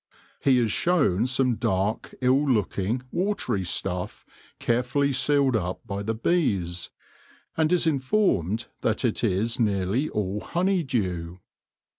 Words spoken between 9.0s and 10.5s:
it is nearly all